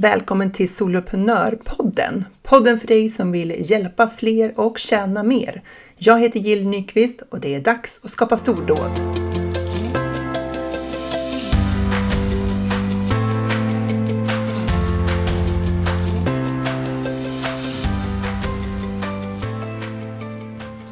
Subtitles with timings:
[0.00, 2.24] Välkommen till Soloprenörpodden!
[2.42, 5.62] Podden för dig som vill hjälpa fler och tjäna mer.
[5.96, 8.90] Jag heter Jill Nyqvist och det är dags att skapa stordåd.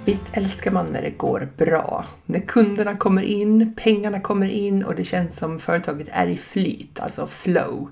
[0.04, 2.04] Visst älskar man när det går bra?
[2.26, 7.00] När kunderna kommer in, pengarna kommer in och det känns som företaget är i flyt,
[7.00, 7.90] alltså flow.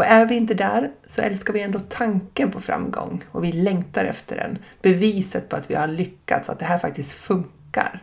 [0.00, 4.04] Och är vi inte där så älskar vi ändå tanken på framgång och vi längtar
[4.04, 4.58] efter den.
[4.82, 8.02] Beviset på att vi har lyckats, att det här faktiskt funkar.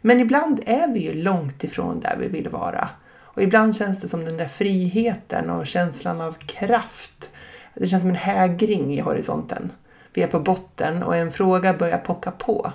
[0.00, 2.88] Men ibland är vi ju långt ifrån där vi vill vara.
[3.14, 7.30] Och ibland känns det som den där friheten och känslan av kraft.
[7.74, 9.72] Det känns som en hägring i horisonten.
[10.14, 12.72] Vi är på botten och en fråga börjar pocka på.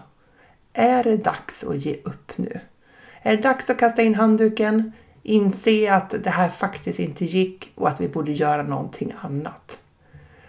[0.74, 2.60] Är det dags att ge upp nu?
[3.22, 4.92] Är det dags att kasta in handduken?
[5.30, 9.78] Inse att det här faktiskt inte gick och att vi borde göra någonting annat.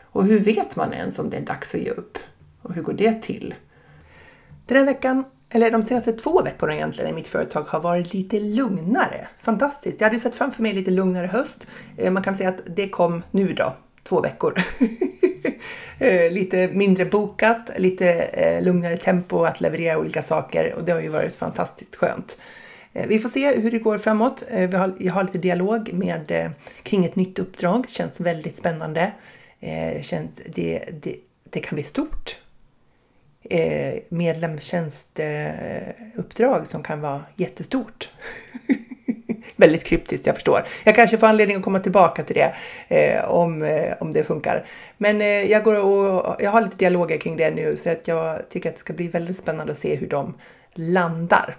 [0.03, 2.19] Och hur vet man ens om det är dags att ge upp?
[2.63, 3.55] Och hur går det till?
[4.67, 8.41] Den här veckan, eller de senaste två veckorna egentligen, i mitt företag har varit lite
[8.41, 9.29] lugnare.
[9.41, 10.01] Fantastiskt!
[10.01, 11.67] Jag hade sett framför mig lite lugnare höst.
[11.97, 14.55] Eh, man kan säga att det kom nu då, två veckor.
[16.01, 21.01] Eh, lite mindre bokat, lite eh, lugnare tempo att leverera olika saker och det har
[21.01, 22.39] ju varit fantastiskt skönt.
[22.99, 24.45] Eh, vi får se hur det går framåt.
[24.51, 26.51] Eh, jag har lite dialog med, eh,
[26.83, 27.83] kring ett nytt uppdrag.
[27.83, 29.13] Det känns väldigt spännande.
[29.61, 30.03] Det,
[30.47, 31.17] det, det,
[31.51, 32.37] det kan bli stort.
[34.09, 38.11] Medlemstjänstuppdrag som kan vara jättestort.
[39.57, 40.67] väldigt kryptiskt, jag förstår.
[40.85, 42.55] Jag kanske får anledning att komma tillbaka till det
[42.89, 44.67] eh, om, eh, om det funkar.
[44.97, 48.49] Men eh, jag, går och, jag har lite dialoger kring det nu så att jag
[48.49, 50.35] tycker att det ska bli väldigt spännande att se hur de
[50.75, 51.57] landar.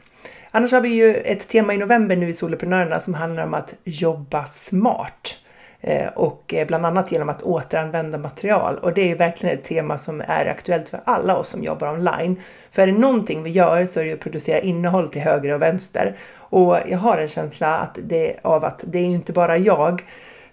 [0.51, 3.75] Annars har vi ju ett tema i november nu i Soloprenörerna som handlar om att
[3.83, 5.35] jobba smart.
[5.81, 8.77] Eh, och eh, bland annat genom att återanvända material.
[8.77, 12.35] Och det är verkligen ett tema som är aktuellt för alla oss som jobbar online.
[12.71, 15.61] För är det någonting vi gör så är det att producera innehåll till höger och
[15.61, 16.17] vänster.
[16.35, 20.01] Och jag har en känsla att det, av att det är inte bara jag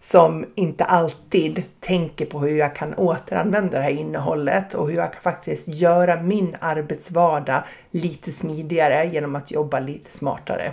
[0.00, 5.12] som inte alltid tänker på hur jag kan återanvända det här innehållet och hur jag
[5.12, 10.72] kan faktiskt göra min arbetsvardag lite smidigare genom att jobba lite smartare.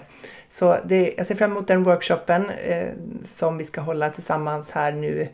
[0.50, 2.88] Så det, jag ser fram emot den workshopen eh,
[3.24, 5.30] som vi ska hålla tillsammans här nu.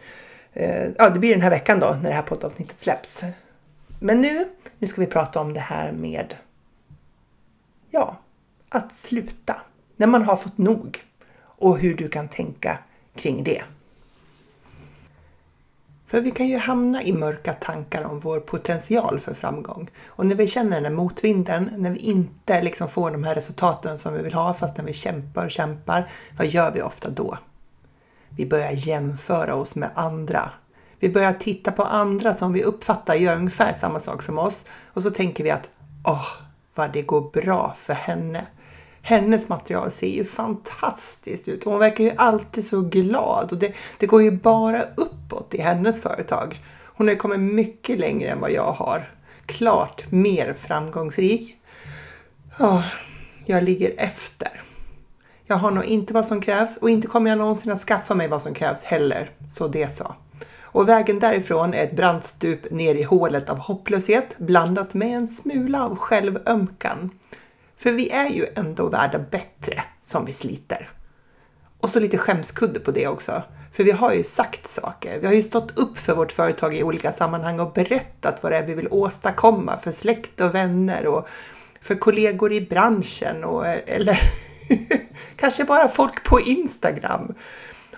[0.53, 3.23] Eh, ja, det blir den här veckan då när det här poddavsnittet släpps.
[3.99, 4.47] Men nu,
[4.79, 6.35] nu ska vi prata om det här med
[7.89, 8.17] ja,
[8.69, 9.55] att sluta.
[9.95, 11.03] När man har fått nog
[11.41, 12.77] och hur du kan tänka
[13.15, 13.63] kring det.
[16.09, 19.89] För vi kan ju hamna i mörka tankar om vår potential för framgång.
[20.07, 23.97] Och när vi känner den här motvinden, när vi inte liksom får de här resultaten
[23.97, 27.37] som vi vill ha fast när vi kämpar och kämpar, vad gör vi ofta då?
[28.29, 30.51] Vi börjar jämföra oss med andra.
[30.99, 35.01] Vi börjar titta på andra som vi uppfattar gör ungefär samma sak som oss och
[35.01, 35.69] så tänker vi att
[36.07, 36.27] åh,
[36.75, 38.47] vad det går bra för henne.
[39.01, 41.63] Hennes material ser ju fantastiskt ut.
[41.63, 46.01] Hon verkar ju alltid så glad och det, det går ju bara uppåt i hennes
[46.01, 46.59] företag.
[46.85, 49.13] Hon har ju kommit mycket längre än vad jag har.
[49.45, 51.57] Klart mer framgångsrik.
[52.59, 52.85] Oh,
[53.45, 54.61] jag ligger efter.
[55.45, 58.27] Jag har nog inte vad som krävs och inte kommer jag någonsin att skaffa mig
[58.27, 59.31] vad som krävs heller.
[59.49, 60.15] Så det så.
[60.71, 65.27] Och vägen därifrån är ett brant stup ner i hålet av hopplöshet blandat med en
[65.27, 67.09] smula av självömkan.
[67.79, 70.91] För vi är ju ändå värda bättre som vi sliter.
[71.79, 73.43] Och så lite skämskudde på det också.
[73.71, 75.19] För vi har ju sagt saker.
[75.19, 78.57] Vi har ju stått upp för vårt företag i olika sammanhang och berättat vad det
[78.57, 81.27] är vi vill åstadkomma för släkt och vänner och
[81.81, 84.19] för kollegor i branschen och eller
[85.35, 87.33] kanske bara folk på Instagram.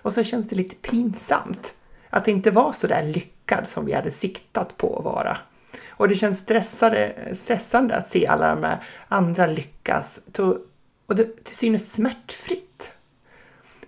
[0.01, 1.73] Och så känns det lite pinsamt
[2.09, 5.37] att det inte var så där lyckad som vi hade siktat på att vara.
[5.89, 10.21] Och det känns stressade, stressande att se alla de här andra lyckas.
[11.05, 12.91] Och det till synes smärtfritt.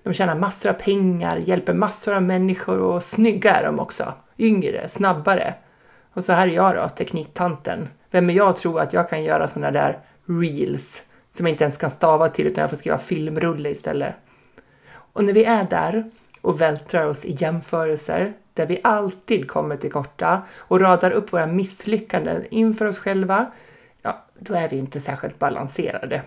[0.04, 4.14] De tjänar massor av pengar, hjälper massor av människor och snygga är de också.
[4.38, 5.54] Yngre, snabbare.
[6.14, 7.90] Och så här är jag då, tekniktanten.
[8.12, 11.64] Vem är jag att tro att jag kan göra sådana där reels som jag inte
[11.64, 14.16] ens kan stava till utan jag får skriva filmrulle istället.
[15.14, 16.12] Och när vi är där
[16.42, 21.48] och vältrar oss i jämförelser där vi alltid kommer till korta och radar upp våra
[21.48, 23.52] misslyckanden inför oss själva,
[24.02, 26.22] ja, då är vi inte särskilt balanserade.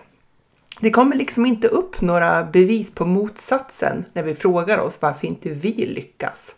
[0.79, 5.49] Det kommer liksom inte upp några bevis på motsatsen när vi frågar oss varför inte
[5.49, 6.55] vi lyckas.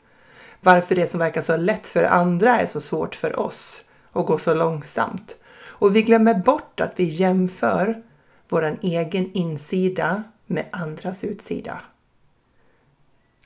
[0.62, 3.82] Varför det som verkar så lätt för andra är så svårt för oss
[4.12, 5.38] och går så långsamt.
[5.68, 8.04] Och vi glömmer bort att vi jämför
[8.50, 11.82] vår egen insida med andras utsida.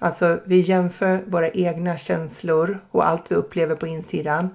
[0.03, 4.49] Alltså, vi jämför våra egna känslor och allt vi upplever på insidan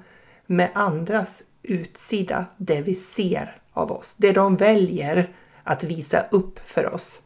[0.47, 4.15] med andras utsida, det vi ser av oss.
[4.19, 7.21] Det de väljer att visa upp för oss.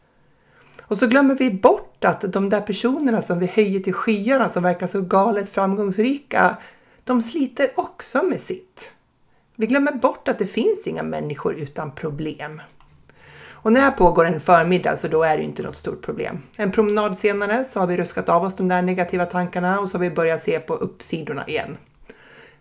[0.81, 4.63] Och så glömmer vi bort att de där personerna som vi höjer till skyarna som
[4.63, 6.57] verkar så galet framgångsrika,
[7.03, 8.91] de sliter också med sitt.
[9.55, 12.61] Vi glömmer bort att det finns inga människor utan problem.
[13.63, 16.41] Och när det här pågår en förmiddag så då är det inte något stort problem.
[16.57, 19.97] En promenad senare så har vi ruskat av oss de där negativa tankarna och så
[19.97, 21.77] har vi börjat se på uppsidorna igen.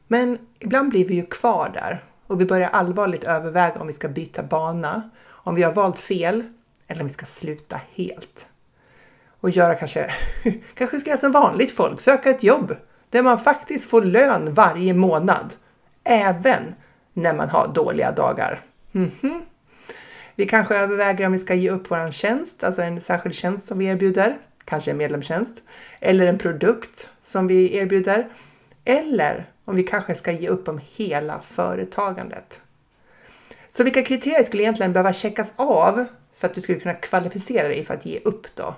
[0.07, 4.09] Men ibland blir vi ju kvar där och vi börjar allvarligt överväga om vi ska
[4.09, 6.45] byta bana, om vi har valt fel
[6.87, 8.47] eller om vi ska sluta helt.
[9.41, 10.11] Och göra kanske,
[10.75, 12.77] kanske ska göra som vanligt folk, söka ett jobb
[13.11, 15.55] där man faktiskt får lön varje månad,
[16.05, 16.75] även
[17.13, 18.63] när man har dåliga dagar.
[18.95, 19.41] Mm -hmm.
[20.35, 23.79] Vi kanske överväger om vi ska ge upp vår tjänst, alltså en särskild tjänst som
[23.79, 25.63] vi erbjuder, kanske en medlemstjänst,
[26.01, 28.29] eller en produkt som vi erbjuder,
[28.85, 32.61] eller om vi kanske ska ge upp om hela företagandet.
[33.69, 36.05] Så vilka kriterier skulle egentligen behöva checkas av
[36.37, 38.75] för att du skulle kunna kvalificera dig för att ge upp då?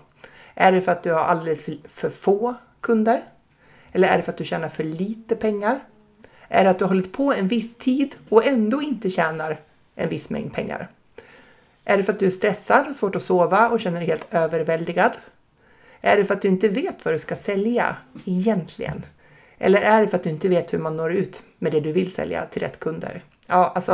[0.55, 3.23] Är det för att du har alldeles för få kunder?
[3.93, 5.81] Eller är det för att du tjänar för lite pengar?
[6.49, 9.61] Är det att du har hållit på en viss tid och ändå inte tjänar
[9.95, 10.91] en viss mängd pengar?
[11.84, 15.12] Är det för att du är stressad, svårt att sova och känner dig helt överväldigad?
[16.00, 19.06] Är det för att du inte vet vad du ska sälja egentligen?
[19.58, 21.92] Eller är det för att du inte vet hur man når ut med det du
[21.92, 23.25] vill sälja till rätt kunder?
[23.46, 23.92] Ja, alltså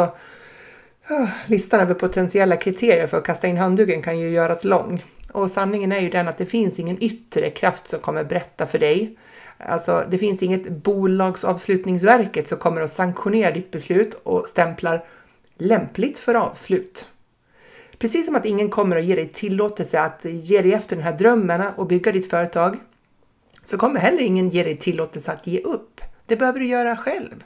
[1.08, 5.04] ah, listan över potentiella kriterier för att kasta in handduken kan ju göras lång.
[5.32, 8.78] Och sanningen är ju den att det finns ingen yttre kraft som kommer berätta för
[8.78, 9.18] dig.
[9.58, 15.04] Alltså, det finns inget bolagsavslutningsverket som kommer att sanktionera ditt beslut och stämplar
[15.58, 17.06] lämpligt för avslut.
[18.00, 21.18] Precis som att ingen kommer att ge dig tillåtelse att ge dig efter den här
[21.18, 22.76] drömmen och bygga ditt företag,
[23.62, 26.00] så kommer heller ingen ge dig tillåtelse att ge upp.
[26.26, 27.44] Det behöver du göra själv.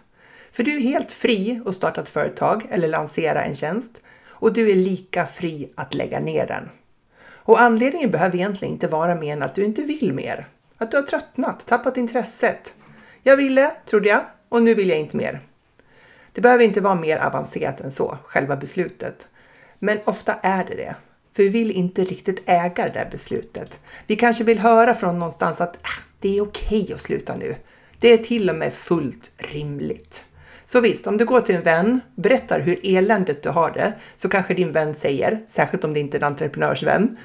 [0.52, 4.70] För du är helt fri att starta ett företag eller lansera en tjänst och du
[4.70, 6.68] är lika fri att lägga ner den.
[7.26, 10.48] Och anledningen behöver egentligen inte vara mer än att du inte vill mer.
[10.78, 12.74] Att du har tröttnat, tappat intresset.
[13.22, 15.40] Jag ville, trodde jag, och nu vill jag inte mer.
[16.32, 19.28] Det behöver inte vara mer avancerat än så, själva beslutet.
[19.78, 20.96] Men ofta är det det.
[21.36, 23.80] För vi vill inte riktigt äga det där beslutet.
[24.06, 27.56] Vi kanske vill höra från någonstans att ah, det är okej okay att sluta nu.
[27.98, 30.24] Det är till och med fullt rimligt.
[30.64, 34.28] Så visst, om du går till en vän, berättar hur eländigt du har det, så
[34.28, 37.16] kanske din vän säger, särskilt om det inte är en entreprenörsvän,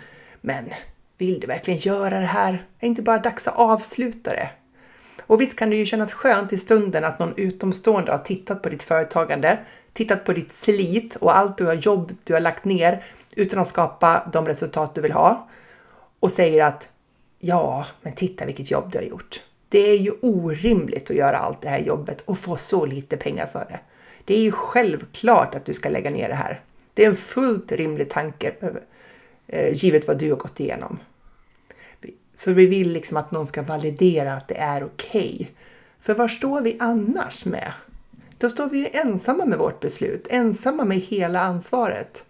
[0.42, 0.66] men
[1.18, 2.54] vill du verkligen göra det här?
[2.54, 4.50] Är det inte bara dags att avsluta det?
[5.22, 8.69] Och visst kan det ju kännas skönt i stunden att någon utomstående har tittat på
[8.69, 9.60] ditt företagande,
[9.94, 13.04] tittat på ditt slit och allt du har jobb du har lagt ner
[13.36, 15.48] utan att skapa de resultat du vill ha
[16.20, 16.90] och säger att
[17.40, 19.42] ja, men titta vilket jobb du har gjort.
[19.70, 23.46] Det är ju orimligt att göra allt det här jobbet och få så lite pengar
[23.46, 23.80] för det.
[24.26, 26.62] Det är ju självklart att du ska lägga ner det här.
[26.94, 28.54] Det är en fullt rimlig tanke
[29.48, 31.00] eh, givet vad du har gått igenom.
[32.36, 35.36] Så vi vill liksom att någon ska validera att det är okej.
[35.40, 35.48] Okay.
[36.00, 37.74] För var står vi annars med?
[38.40, 42.26] Då står vi ensamma med vårt beslut, ensamma med hela ansvaret.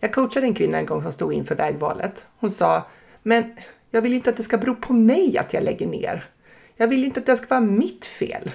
[0.00, 2.24] Jag coachade en kvinna en gång som stod inför vägvalet.
[2.38, 2.86] Hon sa,
[3.22, 3.56] men
[3.90, 6.30] jag vill inte att det ska bero på mig att jag lägger ner.
[6.76, 8.50] Jag vill inte att det ska vara mitt fel.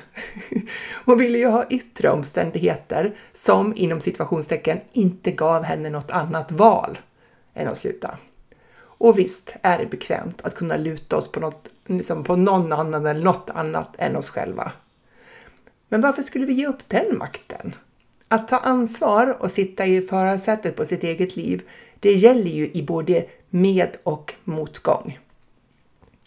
[1.05, 6.99] Hon ville ju ha yttre omständigheter som inom situationstecken inte gav henne något annat val
[7.53, 8.17] än att sluta.
[8.81, 13.05] Och visst är det bekvämt att kunna luta oss på, något, liksom på någon annan
[13.05, 14.71] eller något annat än oss själva.
[15.89, 17.75] Men varför skulle vi ge upp den makten?
[18.27, 21.61] Att ta ansvar och sitta i förarsätet på sitt eget liv,
[21.99, 25.19] det gäller ju i både med och motgång.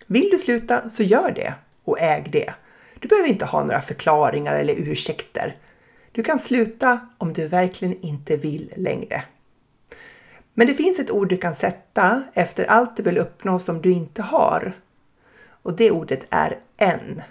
[0.06, 1.54] Vill du sluta så gör det
[1.84, 2.54] och äg det.
[3.00, 5.56] Du behöver inte ha några förklaringar eller ursäkter.
[6.12, 9.24] Du kan sluta om du verkligen inte vill längre.
[10.54, 13.92] Men det finns ett ord du kan sätta efter allt du vill uppnå som du
[13.92, 14.76] inte har.
[15.62, 17.22] Och det ordet är än.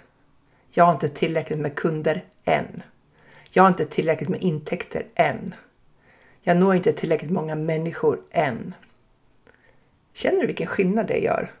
[0.74, 2.82] Jag har inte tillräckligt med kunder än.
[3.50, 5.54] Jag har inte tillräckligt med intäkter än.
[6.42, 8.74] Jag når inte tillräckligt många människor än.
[10.14, 11.52] Känner du vilken skillnad det gör?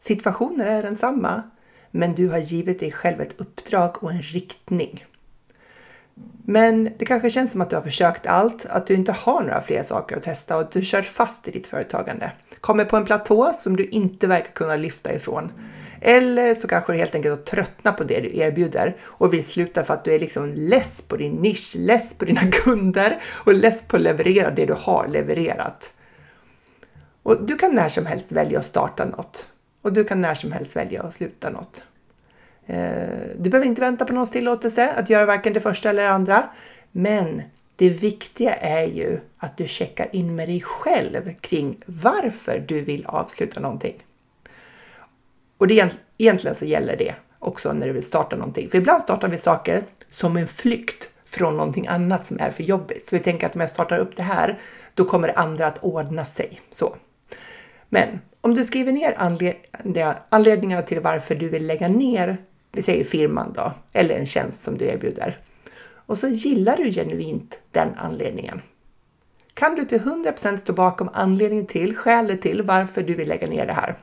[0.00, 1.42] Situationen är densamma,
[1.90, 5.04] men du har givit dig själv ett uppdrag och en riktning.
[6.44, 9.60] Men det kanske känns som att du har försökt allt, att du inte har några
[9.60, 12.32] fler saker att testa och att du kört fast i ditt företagande.
[12.60, 15.52] Kommer på en platå som du inte verkar kunna lyfta ifrån.
[16.00, 19.84] Eller så kanske du helt enkelt har tröttnat på det du erbjuder och vill sluta
[19.84, 23.82] för att du är liksom less på din nisch, less på dina kunder och less
[23.82, 25.92] på att leverera det du har levererat.
[27.22, 29.46] Och du kan när som helst välja att starta något.
[29.82, 31.84] och du kan när som helst välja att sluta något.
[32.66, 32.76] Eh,
[33.38, 36.50] du behöver inte vänta på någons tillåtelse att göra varken det första eller det andra.
[36.92, 37.42] Men
[37.76, 43.06] det viktiga är ju att du checkar in med dig själv kring varför du vill
[43.06, 44.02] avsluta någonting.
[45.60, 48.70] Och det, egentligen så gäller det också när du vill starta någonting.
[48.70, 53.06] För ibland startar vi saker som en flykt från någonting annat som är för jobbigt.
[53.06, 54.58] Så vi tänker att om jag startar upp det här,
[54.94, 56.60] då kommer det andra att ordna sig.
[56.70, 56.96] Så.
[57.88, 59.14] Men om du skriver ner
[60.28, 62.36] anledningarna till varför du vill lägga ner,
[62.72, 65.38] vi säger firman då, eller en tjänst som du erbjuder.
[66.06, 68.62] Och så gillar du genuint den anledningen.
[69.54, 73.66] Kan du till 100% stå bakom anledningen till, skälet till varför du vill lägga ner
[73.66, 73.98] det här?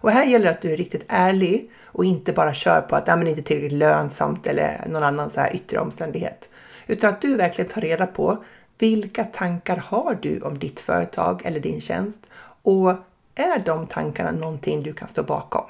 [0.00, 3.06] Och här gäller det att du är riktigt ärlig och inte bara kör på att
[3.06, 6.50] det inte är tillräckligt lönsamt eller någon annan så här yttre omständighet.
[6.86, 8.44] Utan att du verkligen tar reda på
[8.78, 12.30] vilka tankar har du om ditt företag eller din tjänst
[12.62, 12.90] och
[13.34, 15.64] är de tankarna någonting du kan stå bakom?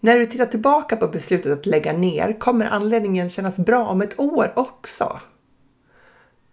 [0.00, 4.20] När du tittar tillbaka på beslutet att lägga ner kommer anledningen kännas bra om ett
[4.20, 5.20] år också.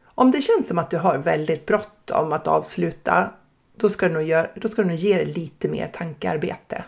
[0.04, 3.34] Om det känns som att du har väldigt bråttom att avsluta,
[3.80, 6.84] då ska, du nog göra, då ska du nog ge dig lite mer tankearbete.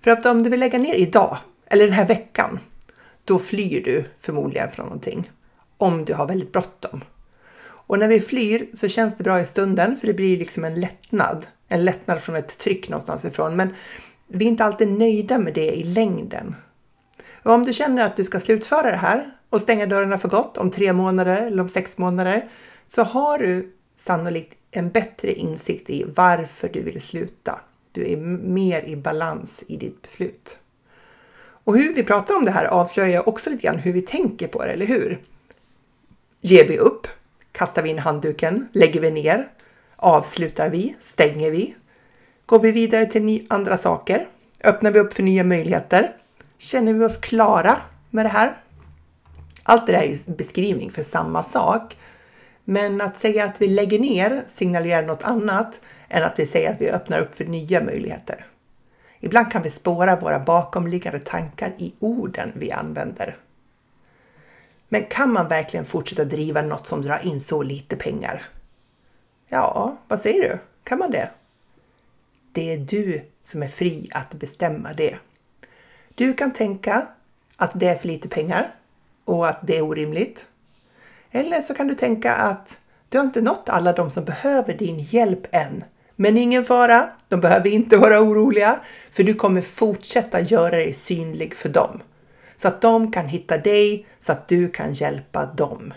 [0.00, 2.58] För att om du vill lägga ner idag, eller den här veckan,
[3.24, 5.30] då flyr du förmodligen från någonting.
[5.76, 7.04] Om du har väldigt bråttom.
[7.60, 10.80] Och när vi flyr så känns det bra i stunden för det blir liksom en
[10.80, 11.46] lättnad.
[11.68, 13.56] En lättnad från ett tryck någonstans ifrån.
[13.56, 13.74] Men
[14.26, 16.54] vi är inte alltid nöjda med det i längden.
[17.42, 20.58] Och om du känner att du ska slutföra det här och stänga dörrarna för gott
[20.58, 22.48] om tre månader eller om sex månader
[22.86, 27.60] så har du sannolikt en bättre insikt i varför du vill sluta.
[27.92, 30.58] Du är mer i balans i ditt beslut.
[31.64, 34.64] Och hur vi pratar om det här avslöjar också lite grann hur vi tänker på
[34.64, 35.20] det, eller hur?
[36.40, 37.06] Ger vi upp?
[37.52, 38.68] Kastar vi in handduken?
[38.72, 39.48] Lägger vi ner?
[39.96, 40.96] Avslutar vi?
[41.00, 41.74] Stänger vi?
[42.46, 44.28] Går vi vidare till andra saker?
[44.64, 46.16] Öppnar vi upp för nya möjligheter?
[46.58, 47.76] Känner vi oss klara
[48.10, 48.56] med det här?
[49.62, 51.96] Allt det där är ju beskrivning för samma sak.
[52.70, 56.80] Men att säga att vi lägger ner signalerar något annat än att vi säger att
[56.80, 58.46] vi öppnar upp för nya möjligheter.
[59.20, 63.36] Ibland kan vi spåra våra bakomliggande tankar i orden vi använder.
[64.88, 68.48] Men kan man verkligen fortsätta driva något som drar in så lite pengar?
[69.46, 70.58] Ja, vad säger du?
[70.84, 71.30] Kan man det?
[72.52, 75.18] Det är du som är fri att bestämma det.
[76.14, 77.08] Du kan tänka
[77.56, 78.74] att det är för lite pengar
[79.24, 80.46] och att det är orimligt.
[81.30, 84.98] Eller så kan du tänka att du har inte nått alla de som behöver din
[84.98, 85.84] hjälp än.
[86.16, 88.80] Men ingen fara, de behöver inte vara oroliga,
[89.10, 92.02] för du kommer fortsätta göra dig synlig för dem.
[92.56, 95.94] Så att de kan hitta dig, så att du kan hjälpa dem.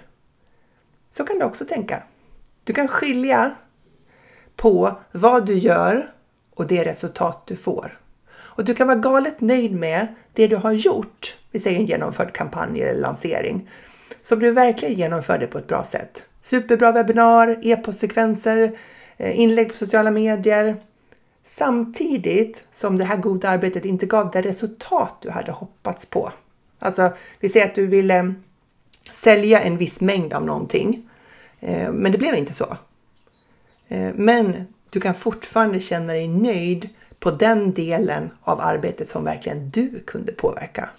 [1.12, 2.04] Så kan du också tänka.
[2.64, 3.56] Du kan skilja
[4.56, 6.12] på vad du gör
[6.56, 8.00] och det resultat du får.
[8.34, 12.34] Och du kan vara galet nöjd med det du har gjort, vi säger en genomförd
[12.34, 13.70] kampanj eller lansering,
[14.22, 16.24] som du verkligen genomförde på ett bra sätt.
[16.42, 18.78] Superbra webbinar, e-postsekvenser,
[19.18, 20.76] eh, inlägg på sociala medier.
[21.46, 26.32] Samtidigt som det här goda arbetet inte gav det resultat du hade hoppats på.
[26.80, 28.32] Alltså, vi säger att du ville eh,
[29.12, 31.10] sälja en viss mängd av någonting,
[31.60, 32.78] eh, men det blev inte så.
[34.16, 40.04] Men du kan fortfarande känna dig nöjd på den delen av arbetet som verkligen du
[40.08, 40.90] kunde påverka.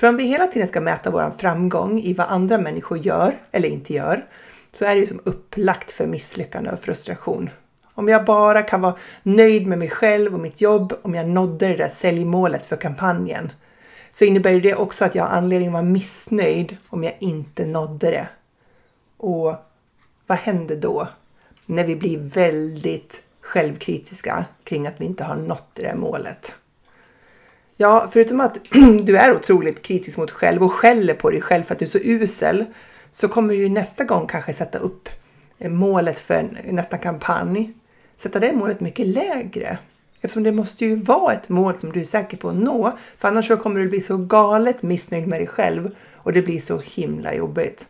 [0.00, 3.68] För om vi hela tiden ska mäta vår framgång i vad andra människor gör eller
[3.68, 4.26] inte gör,
[4.72, 7.50] så är det ju som upplagt för misslyckande och frustration.
[7.94, 11.68] Om jag bara kan vara nöjd med mig själv och mitt jobb, om jag nådde
[11.68, 13.52] det där säljmålet för kampanjen,
[14.10, 18.10] så innebär det också att jag har anledning att vara missnöjd om jag inte nådde
[18.10, 18.28] det.
[19.16, 19.54] Och
[20.26, 21.08] vad händer då?
[21.66, 26.54] När vi blir väldigt självkritiska kring att vi inte har nått det där målet.
[27.80, 28.60] Ja, förutom att
[29.02, 31.84] du är otroligt kritisk mot dig själv och skäller på dig själv för att du
[31.84, 32.64] är så usel,
[33.10, 35.08] så kommer du ju nästa gång kanske sätta upp
[35.58, 37.72] eh, målet för nästa kampanj.
[38.16, 39.78] Sätta det målet mycket lägre.
[40.20, 42.92] Eftersom det måste ju vara ett mål som du är säker på att nå.
[43.18, 46.60] För annars så kommer du bli så galet missnöjd med dig själv och det blir
[46.60, 47.86] så himla jobbigt.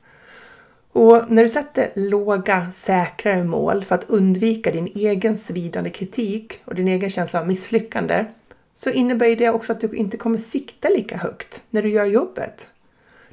[0.92, 6.74] Och när du sätter låga, säkrare mål för att undvika din egen svidande kritik och
[6.74, 8.24] din egen känsla av misslyckande
[8.78, 12.68] så innebär det också att du inte kommer sikta lika högt när du gör jobbet.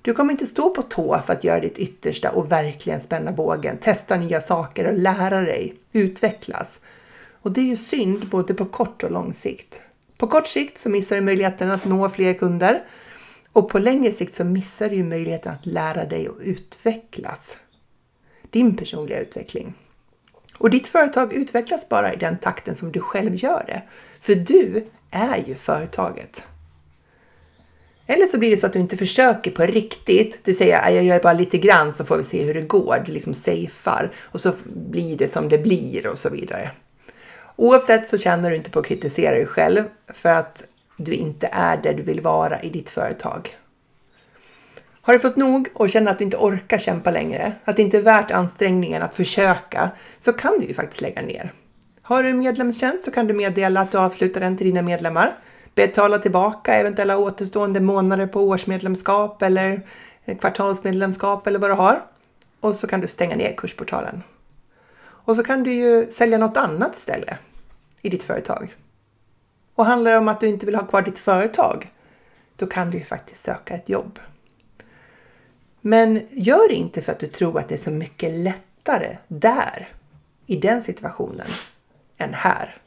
[0.02, 3.78] Du kommer inte stå på tå för att göra ditt yttersta och verkligen spänna bågen,
[3.78, 6.80] testa nya saker och lära dig, utvecklas.
[7.42, 9.82] Och det är ju synd både på kort och lång sikt.
[10.18, 12.84] På kort sikt så missar du möjligheten att nå fler kunder
[13.52, 17.58] och på längre sikt så missar du möjligheten att lära dig och utvecklas.
[18.50, 19.74] Din personliga utveckling.
[20.58, 23.84] Och ditt företag utvecklas bara i den takten som du själv gör det.
[24.20, 24.86] För du
[25.16, 26.44] är ju företaget.
[28.08, 30.40] Eller så blir det så att du inte försöker på riktigt.
[30.44, 33.04] Du säger att jag gör bara lite grann så får vi se hur det går.
[33.06, 36.72] Du liksom safear och så blir det som det blir och så vidare.
[37.56, 40.64] Oavsett så känner du inte på att kritisera dig själv för att
[40.98, 43.58] du inte är där du vill vara i ditt företag.
[45.02, 47.98] Har du fått nog och känner att du inte orkar kämpa längre, att det inte
[47.98, 51.54] är värt ansträngningen att försöka, så kan du ju faktiskt lägga ner.
[52.08, 55.36] Har du en medlemstjänst så kan du meddela att du avslutar den till dina medlemmar.
[55.76, 59.82] Betala tillbaka eventuella återstående månader på årsmedlemskap eller
[60.40, 62.02] kvartalsmedlemskap eller vad du har.
[62.60, 64.24] Och så kan du stänga ner kursportalen.
[64.98, 67.38] Och så kan du ju sälja något annat istället
[68.02, 68.76] i ditt företag.
[69.76, 71.92] Och handlar det om att du inte vill ha kvar ditt företag,
[72.56, 74.20] då kan du ju faktiskt söka ett jobb.
[75.82, 79.90] Men gör det inte för att du tror att det är så mycket lättare där,
[80.46, 81.48] i den situationen,
[82.18, 82.78] än här.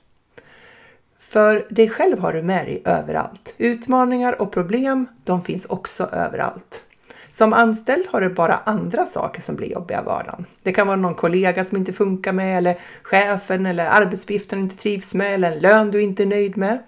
[1.19, 3.55] För dig själv har du med dig överallt.
[3.59, 6.83] Utmaningar och problem, de finns också överallt.
[7.31, 10.47] Som anställd har du bara andra saker som blir jobbiga i vardagen.
[10.63, 14.77] Det kan vara någon kollega som inte funkar med, eller chefen, eller arbetsuppgiften du inte
[14.77, 16.79] trivs med, eller en lön du inte är nöjd med.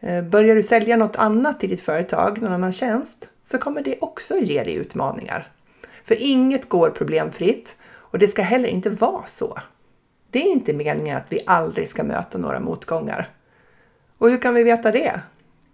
[0.00, 3.98] Eh, börjar du sälja något annat till ditt företag, någon annan tjänst, så kommer det
[4.00, 5.52] också ge dig utmaningar.
[6.04, 9.58] För inget går problemfritt och det ska heller inte vara så.
[10.30, 13.30] Det är inte meningen att vi aldrig ska möta några motgångar.
[14.18, 15.20] Och hur kan vi veta det?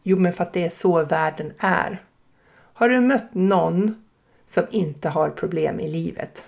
[0.02, 2.02] Jo, men för att det är så världen är.
[2.74, 4.04] Har du mött någon
[4.46, 6.44] som inte har problem i livet?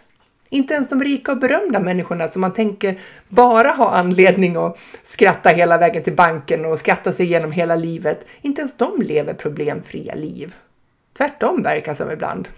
[0.48, 5.48] Inte ens de rika och berömda människorna som man tänker bara har anledning att skratta
[5.48, 8.26] hela vägen till banken och skratta sig igenom hela livet.
[8.40, 10.54] Inte ens de lever problemfria liv.
[11.18, 12.48] Tvärtom verkar som ibland.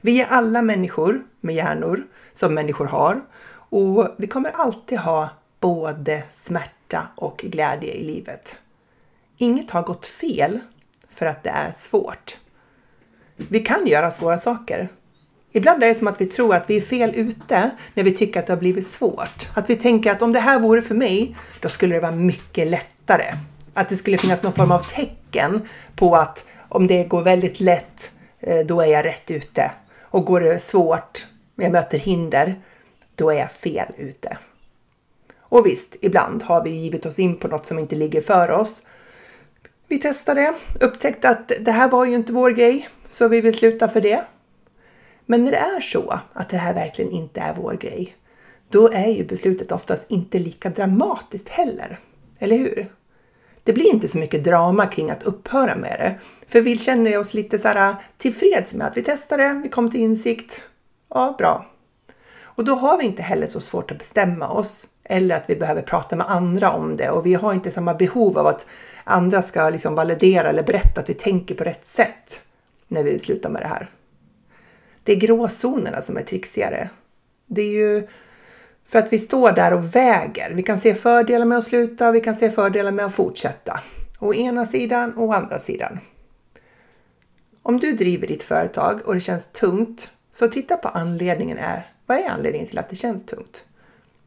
[0.00, 3.20] Vi är alla människor med hjärnor som människor har
[3.76, 5.28] och vi kommer alltid ha
[5.60, 8.56] både smärta och glädje i livet.
[9.36, 10.58] Inget har gått fel
[11.08, 12.36] för att det är svårt.
[13.36, 14.88] Vi kan göra svåra saker.
[15.52, 18.40] Ibland är det som att vi tror att vi är fel ute när vi tycker
[18.40, 19.48] att det har blivit svårt.
[19.54, 22.66] Att vi tänker att om det här vore för mig, då skulle det vara mycket
[22.66, 23.34] lättare.
[23.74, 28.10] Att det skulle finnas någon form av tecken på att om det går väldigt lätt,
[28.40, 29.70] eh, då är jag rätt ute.
[30.00, 32.60] Och går det svårt, jag möter hinder,
[33.16, 34.38] då är jag fel ute.
[35.38, 38.86] Och visst, ibland har vi givit oss in på något som inte ligger för oss.
[39.88, 43.88] Vi testade, upptäckte att det här var ju inte vår grej, så vi vill sluta
[43.88, 44.24] för det.
[45.26, 48.16] Men när det är så att det här verkligen inte är vår grej,
[48.68, 52.00] då är ju beslutet oftast inte lika dramatiskt heller.
[52.38, 52.92] Eller hur?
[53.64, 56.20] Det blir inte så mycket drama kring att upphöra med det.
[56.46, 59.90] För vi känner oss lite så här äh, tillfreds med att vi testade, vi kom
[59.90, 60.62] till insikt.
[61.08, 61.66] Ja, bra.
[62.56, 65.82] Och då har vi inte heller så svårt att bestämma oss eller att vi behöver
[65.82, 68.66] prata med andra om det och vi har inte samma behov av att
[69.04, 72.40] andra ska liksom validera eller berätta att vi tänker på rätt sätt
[72.88, 73.90] när vi slutar med det här.
[75.02, 76.90] Det är gråzonerna som är trixigare.
[77.46, 78.06] Det är ju
[78.88, 80.52] för att vi står där och väger.
[80.54, 83.80] Vi kan se fördelar med att sluta och vi kan se fördelar med att fortsätta.
[84.18, 85.98] Å ena sidan och å andra sidan.
[87.62, 91.95] Om du driver ditt företag och det känns tungt, så titta på anledningen är.
[92.06, 93.64] Vad är anledningen till att det känns tungt?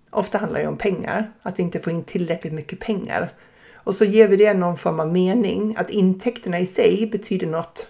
[0.09, 3.33] Ofta handlar det om pengar, att vi inte får in tillräckligt mycket pengar.
[3.73, 7.87] Och så ger vi det någon form av mening, att intäkterna i sig betyder något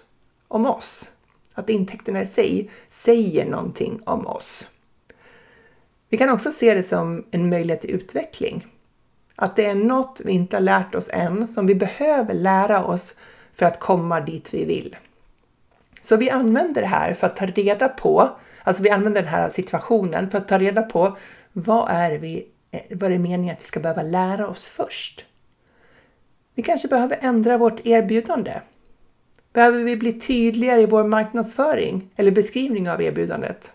[0.48, 1.10] om oss.
[1.54, 4.68] Att intäkterna i sig säger någonting om oss.
[6.08, 8.66] Vi kan också se det som en möjlighet till utveckling.
[9.36, 13.14] Att det är något vi inte har lärt oss än som vi behöver lära oss
[13.52, 14.96] för att komma dit vi vill.
[16.00, 18.30] Så vi använder det här för att ta reda på,
[18.64, 21.16] alltså vi använder den här situationen för att ta reda på
[21.52, 25.24] vad är, vi, eh, vad är det meningen att vi ska behöva lära oss först?
[26.54, 28.60] Vi kanske behöver ändra vårt erbjudande.
[29.52, 33.72] Behöver vi bli tydligare i vår marknadsföring eller beskrivning av erbjudandet?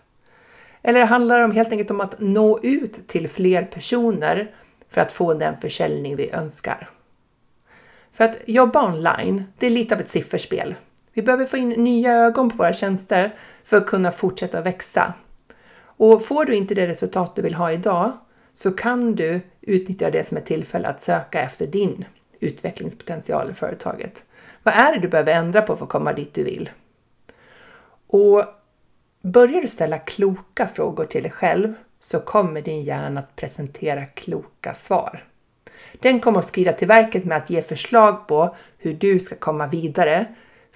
[0.82, 4.54] Eller handlar det om helt enkelt om att nå ut till fler personer
[4.88, 6.90] för att få den försäljning vi önskar?
[8.12, 10.74] För att jobba online, det är lite av ett sifferspel.
[11.16, 15.14] Vi behöver få in nya ögon på våra tjänster för att kunna fortsätta växa.
[15.78, 18.12] Och får du inte det resultat du vill ha idag
[18.54, 22.04] så kan du utnyttja det som ett tillfälle att söka efter din
[22.40, 24.24] utvecklingspotential i företaget.
[24.62, 26.70] Vad är det du behöver ändra på för att komma dit du vill?
[28.06, 28.44] Och
[29.22, 34.74] börjar du ställa kloka frågor till dig själv så kommer din hjärna att presentera kloka
[34.74, 35.24] svar.
[36.00, 39.66] Den kommer att skrida till verket med att ge förslag på hur du ska komma
[39.66, 40.26] vidare,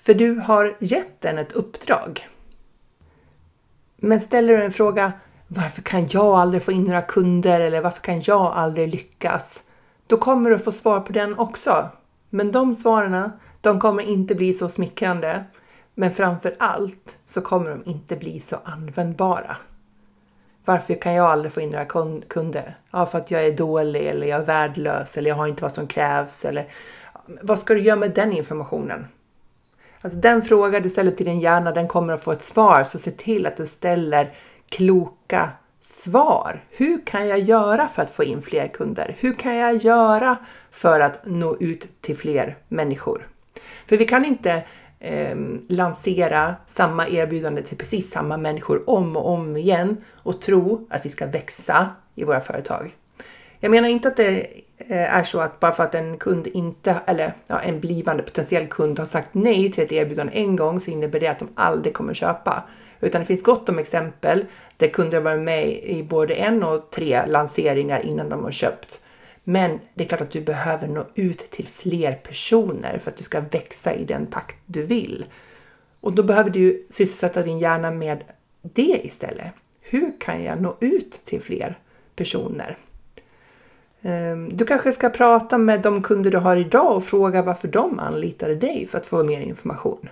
[0.03, 2.29] för du har gett den ett uppdrag.
[3.97, 5.13] Men ställer du en fråga,
[5.49, 9.63] varför kan jag aldrig få in några kunder eller varför kan jag aldrig lyckas?
[10.07, 11.89] Då kommer du få svar på den också.
[12.31, 15.45] Men de svaren, de kommer inte bli så smickrande.
[15.95, 19.57] Men framför allt så kommer de inte bli så användbara.
[20.65, 22.77] Varför kan jag aldrig få in några kunder?
[22.91, 25.73] Ja, för att jag är dålig eller jag är värdelös eller jag har inte vad
[25.73, 26.73] som krävs eller
[27.43, 29.07] vad ska du göra med den informationen?
[30.03, 32.99] Alltså den fråga du ställer till din hjärna, den kommer att få ett svar, så
[32.99, 34.33] se till att du ställer
[34.69, 36.65] kloka svar.
[36.71, 39.17] Hur kan jag göra för att få in fler kunder?
[39.19, 40.37] Hur kan jag göra
[40.71, 43.29] för att nå ut till fler människor?
[43.87, 44.65] För vi kan inte
[44.99, 45.37] eh,
[45.69, 51.11] lansera samma erbjudande till precis samma människor om och om igen och tro att vi
[51.11, 52.95] ska växa i våra företag.
[53.61, 54.47] Jag menar inte att det
[54.89, 58.67] Eh, är så att bara för att en kund inte, eller ja, en blivande potentiell
[58.67, 61.95] kund har sagt nej till ett erbjudande en gång så innebär det att de aldrig
[61.95, 62.63] kommer köpa.
[63.01, 64.45] Utan det finns gott om exempel
[64.77, 69.01] där kunder har varit med i både en och tre lanseringar innan de har köpt.
[69.45, 73.23] Men det är klart att du behöver nå ut till fler personer för att du
[73.23, 75.25] ska växa i den takt du vill.
[76.01, 78.25] Och då behöver du sysselsätta din hjärna med
[78.63, 79.53] det istället.
[79.81, 81.79] Hur kan jag nå ut till fler
[82.17, 82.77] personer?
[84.03, 87.99] Ehm, du kanske ska prata med de kunder du har idag och fråga varför de
[87.99, 90.09] anlitade dig för att få mer information.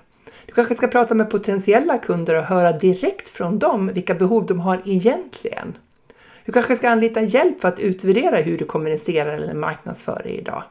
[0.47, 4.61] Du kanske ska prata med potentiella kunder och höra direkt från dem vilka behov de
[4.61, 5.79] har egentligen.
[6.45, 10.63] Du kanske ska anlita hjälp för att utvärdera hur du kommunicerar eller marknadsför dig idag.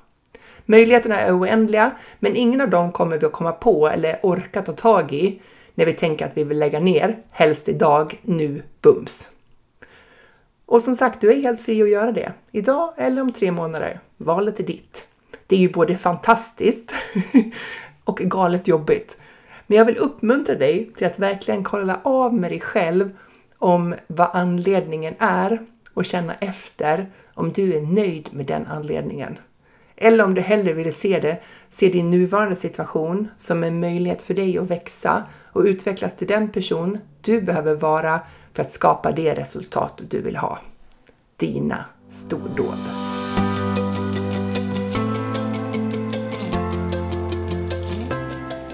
[0.66, 4.72] Möjligheterna är oändliga, men ingen av dem kommer vi att komma på eller orka ta
[4.72, 5.42] tag i
[5.76, 9.30] när vi tänker att vi vill lägga ner, helst idag, nu, bums.
[10.68, 12.34] Och som sagt, du är helt fri att göra det.
[12.52, 14.00] Idag eller om tre månader.
[14.18, 15.06] Valet är ditt.
[15.48, 16.94] Det är ju både fantastiskt
[18.04, 19.18] och galet jobbigt.
[19.68, 23.18] Men jag vill uppmuntra dig till att verkligen kolla av med dig själv
[23.58, 25.62] om vad anledningen är
[25.94, 29.38] och känna efter om du är nöjd med den anledningen.
[29.96, 31.38] Eller om du hellre vill se det,
[31.70, 36.50] se din nuvarande situation som en möjlighet för dig att växa och utvecklas till den
[36.50, 38.20] person du behöver vara
[38.58, 40.60] för att skapa det resultat du vill ha.
[41.36, 42.80] Dina stordåd.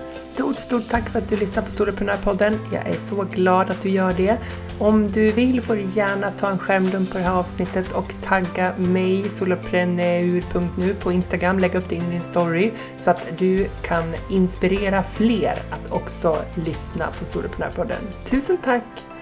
[0.07, 2.59] Stort, stort tack för att du lyssnar på Soloprenörpodden.
[2.73, 4.37] Jag är så glad att du gör det.
[4.79, 8.73] Om du vill får du gärna ta en skärmdump på det här avsnittet och tagga
[8.77, 14.13] mig, solopreneur.nu på Instagram, lägga upp det in i din story så att du kan
[14.29, 18.01] inspirera fler att också lyssna på Soloprenörpodden.
[18.25, 19.12] Tusen tack!